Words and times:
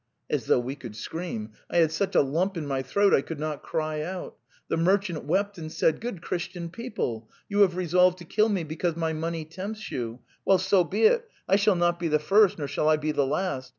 .'As 0.31 0.47
though 0.47 0.57
we 0.59 0.73
could 0.75 0.95
scream! 0.95 1.51
I 1.69 1.77
had 1.77 1.91
such 1.91 2.15
a 2.15 2.23
lump 2.23 2.57
in 2.57 2.65
my 2.65 2.81
throat 2.81 3.13
I 3.13 3.21
could 3.21 3.39
not 3.39 3.61
cry 3.61 4.01
out.... 4.01 4.35
The 4.67 4.75
merchant 4.75 5.25
wept 5.25 5.59
and 5.59 5.71
said: 5.71 6.01
'Good 6.01 6.23
Christian 6.23 6.71
people! 6.71 7.29
you 7.47 7.59
have 7.59 7.75
resolved 7.75 8.17
to 8.17 8.25
kill 8.25 8.49
me 8.49 8.63
because 8.63 8.95
my 8.95 9.13
money 9.13 9.45
tempts 9.45 9.91
you. 9.91 10.21
Well, 10.43 10.57
so 10.57 10.83
be 10.83 11.03
it; 11.03 11.29
I 11.47 11.55
shall 11.55 11.75
not 11.75 11.99
be 11.99 12.07
the 12.07 12.17
first 12.17 12.57
nor 12.57 12.67
shall 12.67 12.89
I 12.89 12.97
be 12.97 13.11
the 13.11 13.27
last. 13.27 13.69